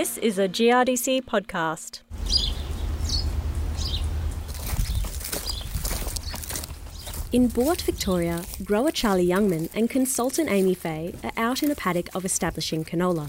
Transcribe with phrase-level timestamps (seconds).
[0.00, 2.00] This is a GRDC podcast.
[7.32, 12.08] In Boort, Victoria, grower Charlie Youngman and consultant Amy Fay are out in a paddock
[12.14, 13.28] of establishing canola.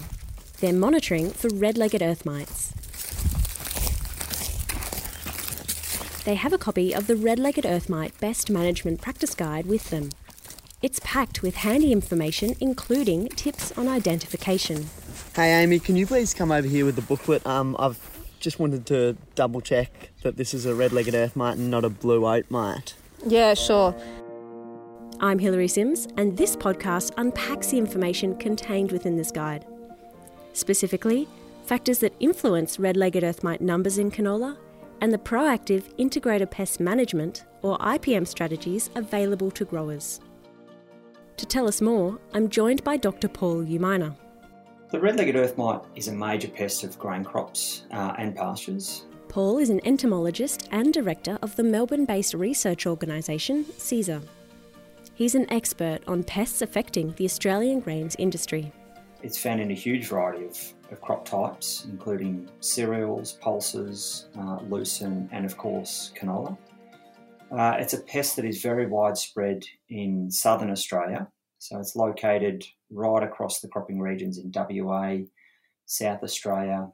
[0.60, 2.72] They're monitoring for red legged earth mites.
[6.24, 9.90] They have a copy of the Red Legged Earth Mite Best Management Practice Guide with
[9.90, 10.08] them.
[10.80, 14.86] It's packed with handy information, including tips on identification.
[15.34, 17.46] Hey Amy, can you please come over here with the booklet?
[17.46, 17.98] Um, I've
[18.38, 21.88] just wanted to double check that this is a red-legged earth mite and not a
[21.88, 22.92] blue oat mite.
[23.26, 23.94] Yeah, sure.
[25.20, 29.64] I'm Hilary Sims, and this podcast unpacks the information contained within this guide.
[30.52, 31.26] Specifically,
[31.64, 34.58] factors that influence red legged earth mite numbers in canola
[35.00, 40.20] and the proactive integrated pest management or IPM strategies available to growers.
[41.38, 43.28] To tell us more, I'm joined by Dr.
[43.28, 44.14] Paul Umina.
[44.92, 49.06] The red-legged earth mite is a major pest of grain crops uh, and pastures.
[49.26, 54.20] Paul is an entomologist and director of the Melbourne based research organisation Cesar.
[55.14, 58.70] He's an expert on pests affecting the Australian grains industry.
[59.22, 60.58] It's found in a huge variety of,
[60.90, 66.54] of crop types, including cereals, pulses, uh, lucerne, and of course canola.
[67.50, 71.28] Uh, it's a pest that is very widespread in southern Australia,
[71.62, 75.18] so it's located right across the cropping regions in WA,
[75.86, 76.88] South Australia,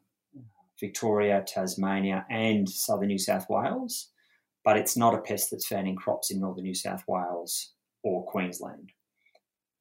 [0.79, 4.11] Victoria, Tasmania, and southern New South Wales.
[4.67, 8.27] But it's not a pest that's found in crops in northern New South Wales or
[8.27, 8.93] Queensland.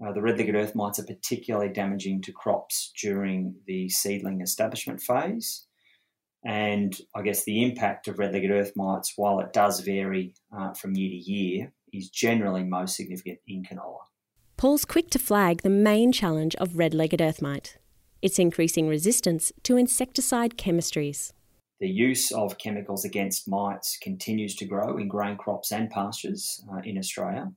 [0.01, 5.01] Uh, the red legged earth mites are particularly damaging to crops during the seedling establishment
[5.01, 5.67] phase.
[6.45, 10.71] And I guess the impact of red legged earth mites, while it does vary uh,
[10.71, 14.07] from year to year, is generally most significant in canola.
[14.57, 17.77] Paul's quick to flag the main challenge of red legged earth mite
[18.23, 21.31] its increasing resistance to insecticide chemistries.
[21.79, 26.81] The use of chemicals against mites continues to grow in grain crops and pastures uh,
[26.83, 27.51] in Australia.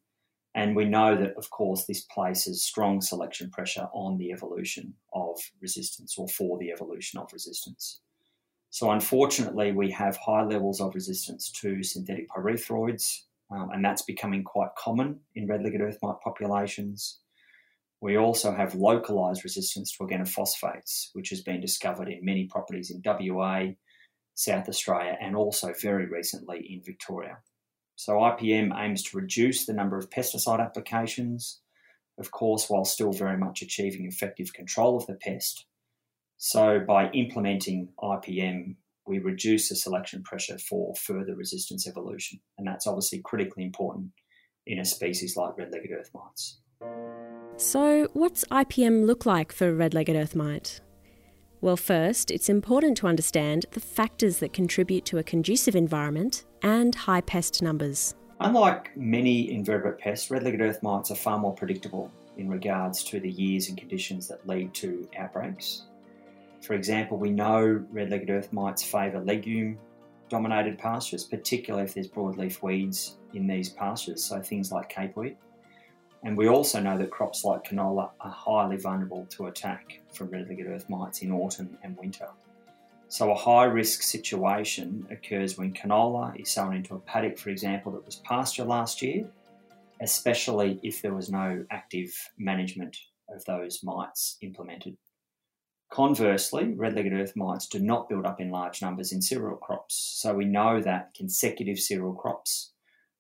[0.55, 5.41] And we know that, of course, this places strong selection pressure on the evolution of
[5.63, 8.03] resistance or for the evolution of resistance.
[8.69, 14.45] So, unfortunately, we have high levels of resistance to synthetic pyrethroids, um, and that's becoming
[14.45, 17.19] quite common in red legged earth mite populations.
[18.01, 23.03] We also have localized resistance to organophosphates, which has been discovered in many properties in
[23.05, 23.73] WA,
[24.35, 27.39] South Australia, and also very recently in Victoria.
[27.97, 31.61] So, IPM aims to reduce the number of pesticide applications,
[32.19, 35.67] of course, while still very much achieving effective control of the pest.
[36.39, 38.77] So, by implementing IPM,
[39.11, 44.11] we reduce the selection pressure for further resistance evolution, and that's obviously critically important
[44.67, 46.61] in a species like red legged earth mites.
[47.57, 50.81] So, what's IPM look like for red legged earth mite?
[51.61, 56.95] Well, first, it's important to understand the factors that contribute to a conducive environment and
[56.95, 58.15] high pest numbers.
[58.39, 63.21] Unlike many invertebrate pests, red legged earth mites are far more predictable in regards to
[63.21, 65.83] the years and conditions that lead to outbreaks.
[66.63, 69.79] For example, we know red legged earth mites favour legume
[70.29, 75.37] dominated pastures, particularly if there's broadleaf weeds in these pastures, so things like capeweed.
[76.23, 80.67] And we also know that crops like canola are highly vulnerable to attack from red-legged
[80.67, 82.29] earth mites in autumn and winter.
[83.09, 87.91] So a high risk situation occurs when canola is sown into a paddock, for example,
[87.93, 89.29] that was pasture last year,
[90.01, 92.97] especially if there was no active management
[93.35, 94.97] of those mites implemented.
[95.91, 100.33] Conversely, red-legged earth mites do not build up in large numbers in cereal crops, so
[100.33, 102.73] we know that consecutive cereal crops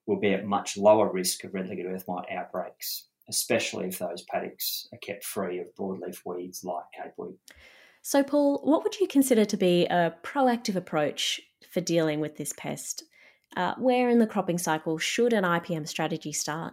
[0.07, 4.87] will be at much lower risk of red-legged earth mite outbreaks, especially if those paddocks
[4.93, 7.35] are kept free of broadleaf weeds like capeweed.
[8.03, 12.53] So, Paul, what would you consider to be a proactive approach for dealing with this
[12.57, 13.03] pest?
[13.57, 16.73] Uh, where in the cropping cycle should an IPM strategy start?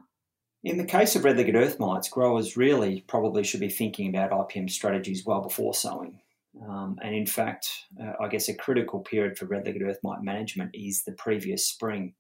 [0.63, 4.69] In the case of red-legged earth mites, growers really probably should be thinking about IPM
[4.69, 6.19] strategies well before sowing.
[6.67, 7.69] Um, and in fact,
[8.01, 12.15] uh, I guess a critical period for red-legged earth mite management is the previous spring.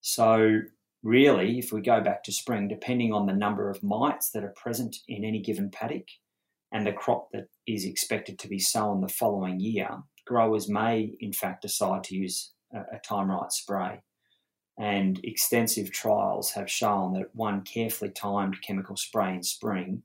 [0.00, 0.60] So,
[1.02, 4.54] really, if we go back to spring, depending on the number of mites that are
[4.56, 6.06] present in any given paddock
[6.70, 9.88] and the crop that is expected to be sown the following year,
[10.24, 14.00] growers may, in fact, decide to use a, a TIMERITE spray.
[14.78, 20.02] And extensive trials have shown that one carefully timed chemical spray in spring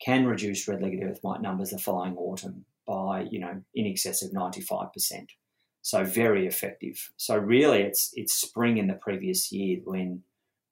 [0.00, 4.30] can reduce red-legged earth mite numbers the following autumn by, you know, in excess of
[4.30, 5.28] 95%.
[5.82, 7.12] So very effective.
[7.16, 10.22] So really, it's it's spring in the previous year when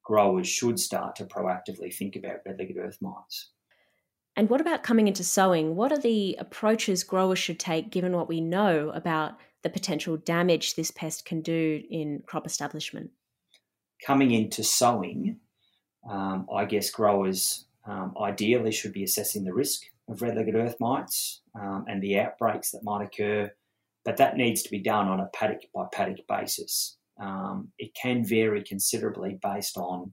[0.03, 3.51] growers should start to proactively think about red-legged earth mites.
[4.37, 5.77] And what about coming into sowing?
[5.77, 10.75] What are the approaches growers should take given what we know about the potential damage
[10.75, 13.11] this pest can do in crop establishment?
[14.05, 15.41] Coming into sowing,
[16.09, 21.41] um, I guess growers um, ideally should be assessing the risk of red-legged earth mites
[21.55, 23.51] um, and the outbreaks that might occur,
[24.05, 26.97] but that needs to be done on a paddock by paddock basis.
[27.19, 30.13] Um, it can vary considerably based on,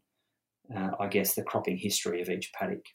[0.76, 2.86] uh, I guess, the cropping history of each paddock.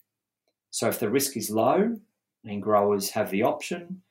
[0.70, 1.96] So if the risk is low
[2.44, 4.02] and growers have the option,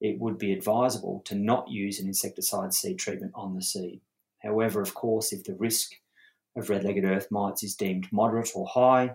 [0.00, 4.00] it would be advisable to not use an insecticide seed treatment on the seed.
[4.38, 5.92] However, of course, if the risk
[6.56, 9.14] of red-legged earth mites is deemed moderate or high,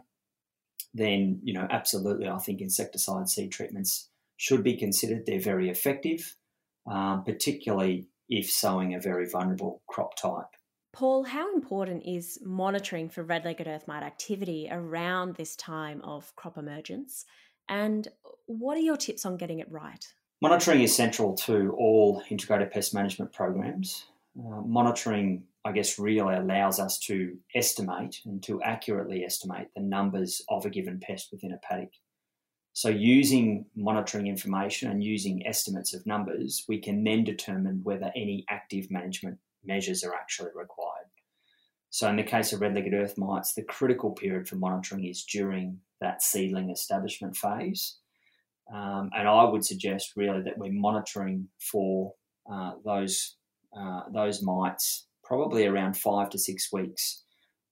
[0.93, 5.25] then you know absolutely, I think insecticide seed treatments should be considered.
[5.25, 6.35] They're very effective,
[6.87, 10.47] um, particularly if sowing a very vulnerable crop type.
[10.93, 16.33] Paul, how important is monitoring for red legged earth mite activity around this time of
[16.37, 17.25] crop emergence?
[17.67, 18.07] And
[18.45, 20.05] what are your tips on getting it right?
[20.41, 24.05] Monitoring is central to all integrated pest management programs.
[24.39, 30.43] Uh, monitoring, I guess, really allows us to estimate and to accurately estimate the numbers
[30.47, 31.89] of a given pest within a paddock.
[32.73, 38.45] So, using monitoring information and using estimates of numbers, we can then determine whether any
[38.49, 41.07] active management measures are actually required.
[41.89, 45.23] So, in the case of red legged earth mites, the critical period for monitoring is
[45.23, 47.97] during that seedling establishment phase.
[48.71, 52.13] Um, and I would suggest really that we're monitoring for
[52.51, 53.37] uh, those
[53.75, 57.23] uh, those mites probably around five to six weeks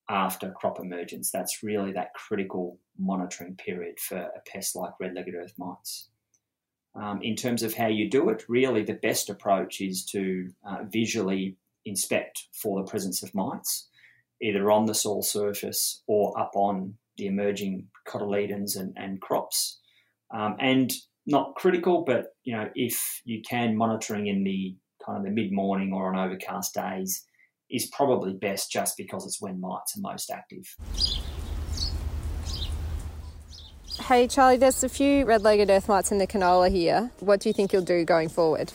[0.09, 1.31] after crop emergence.
[1.31, 6.09] That's really that critical monitoring period for a pest like red legged earth mites.
[6.95, 10.83] Um, in terms of how you do it, really the best approach is to uh,
[10.91, 13.87] visually inspect for the presence of mites,
[14.41, 19.79] either on the soil surface or up on the emerging cotyledons and, and crops.
[20.31, 20.91] Um, and
[21.25, 25.51] not critical, but you know, if you can, monitoring in the kind of the mid
[25.51, 27.25] morning or on overcast days
[27.69, 30.75] is probably best just because it's when mites are most active.
[34.01, 37.11] Hey Charlie, there's a few red-legged earth mites in the canola here.
[37.19, 38.73] What do you think you'll do going forward?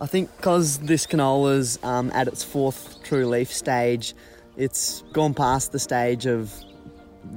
[0.00, 4.14] I think because this canola's um, at its fourth true leaf stage,
[4.56, 6.52] it's gone past the stage of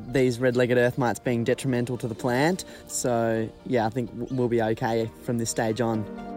[0.07, 2.65] these red-legged earth mites being detrimental to the plant.
[2.87, 6.30] So yeah, I think we'll be okay from this stage on.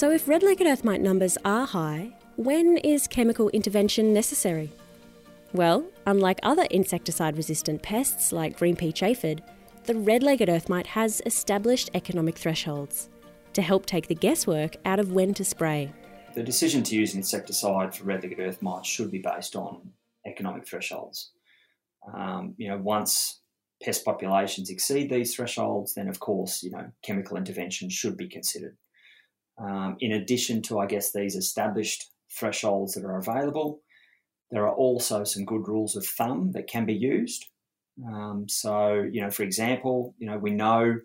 [0.00, 4.72] So if red-legged earth mite numbers are high, when is chemical intervention necessary?
[5.52, 9.42] Well, unlike other insecticide resistant pests like green peach aphid,
[9.84, 13.10] the red legged earth mite has established economic thresholds
[13.52, 15.92] to help take the guesswork out of when to spray.
[16.34, 19.90] The decision to use insecticide for red legged earth mites should be based on
[20.26, 21.32] economic thresholds.
[22.16, 23.42] Um, you know, once
[23.82, 28.78] pest populations exceed these thresholds, then of course, you know, chemical intervention should be considered.
[29.60, 33.82] Um, in addition to, I guess, these established thresholds that are available,
[34.50, 37.46] there are also some good rules of thumb that can be used.
[38.06, 40.98] Um, so, you know, for example, you know, we know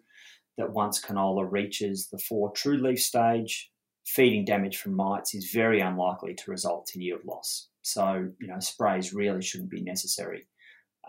[0.57, 3.71] that once canola reaches the four true leaf stage,
[4.05, 7.67] feeding damage from mites is very unlikely to result in yield loss.
[7.81, 10.47] So, you know, sprays really shouldn't be necessary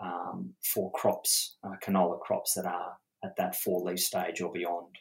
[0.01, 4.97] um, for crops, uh, canola crops that are at that four leaf stage or beyond.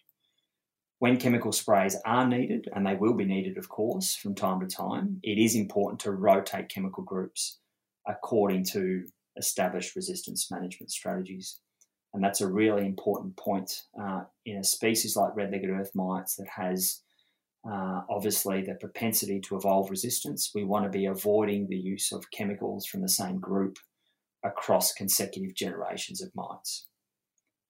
[0.99, 4.67] When chemical sprays are needed, and they will be needed, of course, from time to
[4.67, 7.59] time, it is important to rotate chemical groups
[8.09, 9.05] according to
[9.37, 11.61] established resistance management strategies.
[12.15, 16.37] And that's a really important point uh, in a species like red legged earth mites
[16.37, 17.03] that has
[17.71, 20.53] uh, obviously the propensity to evolve resistance.
[20.55, 23.77] We want to be avoiding the use of chemicals from the same group
[24.45, 26.87] across consecutive generations of mites.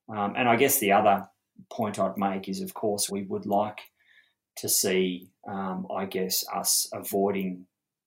[0.08, 1.26] Um, and I guess the other
[1.70, 3.80] point I'd make is, of course, we would like
[4.56, 7.66] to see, um, I guess, us avoiding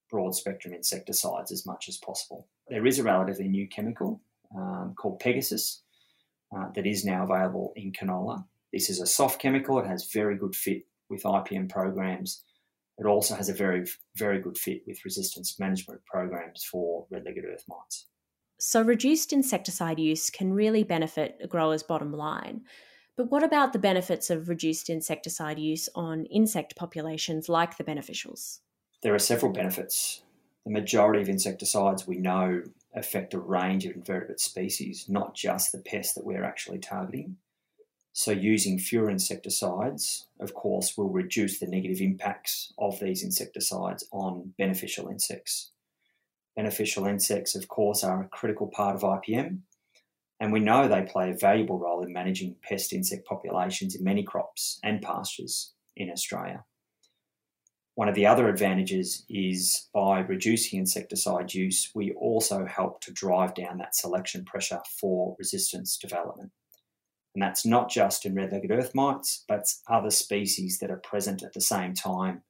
[0.10, 2.48] broad spectrum insecticides as much as possible.
[2.68, 4.22] There is a relatively new chemical
[4.56, 5.84] um, called Pegasus
[6.56, 8.46] uh, that is now available in canola.
[8.74, 12.44] This is a soft chemical, it has very good fit with IPM programs.
[12.98, 17.46] It also has a very, very good fit with resistance management programs for red legged
[17.46, 18.08] earth mites.
[18.60, 22.62] So, reduced insecticide use can really benefit a grower's bottom line.
[23.20, 28.60] But what about the benefits of reduced insecticide use on insect populations like the beneficials?
[29.04, 30.24] There are several benefits.
[30.64, 32.64] The majority of insecticides we know
[32.96, 37.36] affect a range of invertebrate species, not just the pests that we're actually targeting.
[38.14, 44.54] So, using fewer insecticides, of course, will reduce the negative impacts of these insecticides on
[44.58, 45.72] beneficial insects.
[46.56, 49.64] Beneficial insects, of course, are a critical part of IPM,
[50.40, 54.24] and we know they play a valuable role in managing pest insect populations in many
[54.24, 56.64] crops and pastures in Australia.
[57.96, 63.54] One of the other advantages is by reducing insecticide use, we also help to drive
[63.54, 66.52] down that selection pressure for resistance development.
[67.36, 71.44] And that's not just in red legged earth mites, but other species that are present
[71.44, 72.42] at the same time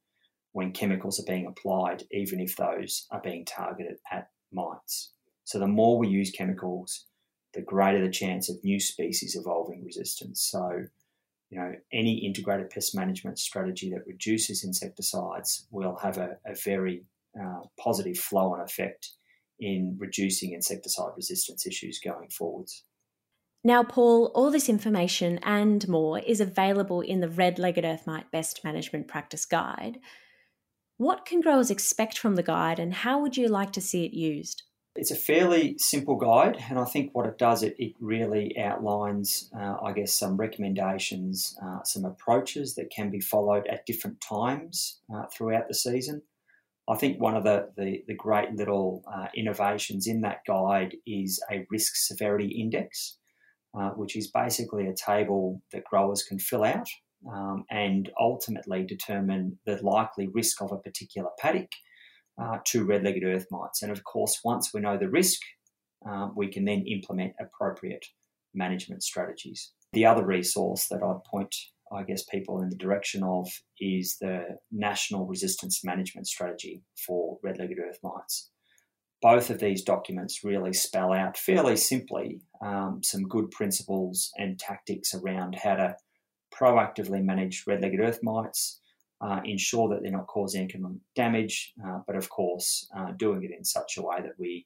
[0.52, 5.12] when chemicals are being applied, even if those are being targeted at mites.
[5.44, 7.06] So the more we use chemicals,
[7.54, 10.40] the greater the chance of new species evolving resistance.
[10.50, 10.84] So
[11.50, 17.02] you know, any integrated pest management strategy that reduces insecticides will have a, a very
[17.40, 19.10] uh, positive flow on effect
[19.58, 22.84] in reducing insecticide resistance issues going forwards.
[23.62, 28.30] Now, Paul, all this information and more is available in the Red Legged Earth Mite
[28.30, 29.98] Best Management Practice Guide.
[30.96, 34.12] What can growers expect from the guide and how would you like to see it
[34.12, 34.62] used?
[35.00, 39.50] It's a fairly simple guide, and I think what it does, it, it really outlines,
[39.58, 45.00] uh, I guess, some recommendations, uh, some approaches that can be followed at different times
[45.10, 46.20] uh, throughout the season.
[46.86, 51.42] I think one of the, the, the great little uh, innovations in that guide is
[51.50, 53.16] a risk severity index,
[53.72, 56.88] uh, which is basically a table that growers can fill out
[57.26, 61.70] um, and ultimately determine the likely risk of a particular paddock
[62.40, 63.82] uh, to red legged earth mites.
[63.82, 65.40] And of course, once we know the risk,
[66.08, 68.06] uh, we can then implement appropriate
[68.54, 69.72] management strategies.
[69.92, 71.54] The other resource that I'd point,
[71.92, 77.58] I guess, people in the direction of is the National Resistance Management Strategy for red
[77.58, 78.50] legged earth mites.
[79.22, 85.14] Both of these documents really spell out fairly simply um, some good principles and tactics
[85.14, 85.96] around how to
[86.54, 88.79] proactively manage red legged earth mites,
[89.20, 93.50] uh, ensure that they're not causing economic damage, uh, but of course, uh, doing it
[93.56, 94.64] in such a way that we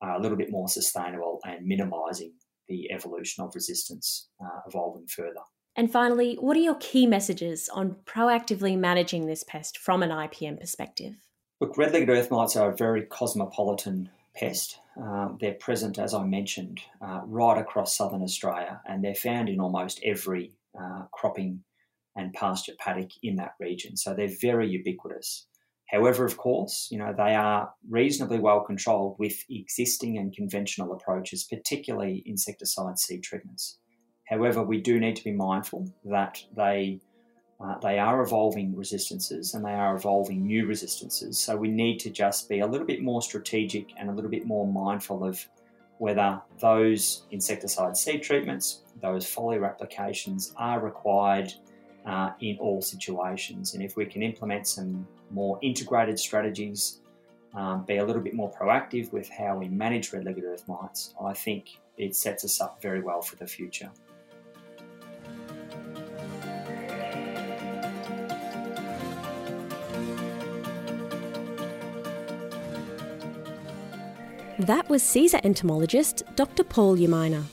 [0.00, 2.32] are a little bit more sustainable and minimising
[2.68, 5.40] the evolution of resistance uh, evolving further.
[5.74, 10.60] And finally, what are your key messages on proactively managing this pest from an IPM
[10.60, 11.14] perspective?
[11.60, 14.78] Look, red legged earth mites are a very cosmopolitan pest.
[15.00, 19.60] Uh, they're present, as I mentioned, uh, right across southern Australia, and they're found in
[19.60, 21.62] almost every uh, cropping
[22.18, 23.96] and pasture paddock in that region.
[23.96, 25.46] So they're very ubiquitous.
[25.88, 31.44] However, of course, you know, they are reasonably well controlled with existing and conventional approaches,
[31.44, 33.78] particularly insecticide seed treatments.
[34.24, 37.00] However, we do need to be mindful that they
[37.60, 41.38] uh, they are evolving resistances and they are evolving new resistances.
[41.38, 44.46] So we need to just be a little bit more strategic and a little bit
[44.46, 45.44] more mindful of
[45.98, 51.52] whether those insecticide seed treatments, those foliar applications are required
[52.06, 53.74] uh, in all situations.
[53.74, 57.00] And if we can implement some more integrated strategies,
[57.54, 61.14] um, be a little bit more proactive with how we manage red legged earth mites,
[61.22, 63.90] I think it sets us up very well for the future.
[74.58, 76.64] That was Cesar entomologist Dr.
[76.64, 77.44] Paul Umina.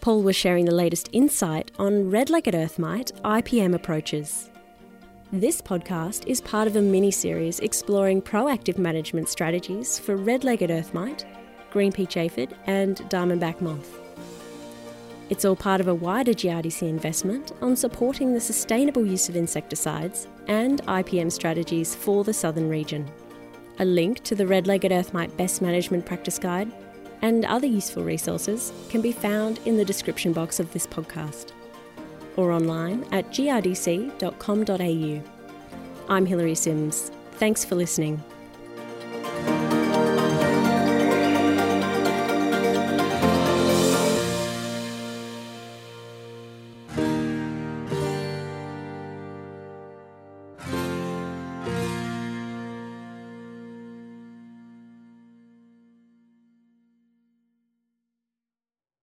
[0.00, 4.48] Paul was sharing the latest insight on red legged earth mite IPM approaches.
[5.30, 10.70] This podcast is part of a mini series exploring proactive management strategies for red legged
[10.70, 11.26] earth mite,
[11.70, 14.00] green peach aphid, and diamondback moth.
[15.28, 20.28] It's all part of a wider GRDC investment on supporting the sustainable use of insecticides
[20.48, 23.06] and IPM strategies for the southern region.
[23.80, 26.72] A link to the Red Legged Earth Mite Best Management Practice Guide
[27.22, 31.52] and other useful resources can be found in the description box of this podcast
[32.36, 35.22] or online at grdc.com.au.
[36.08, 37.10] I'm Hilary Sims.
[37.32, 38.22] Thanks for listening.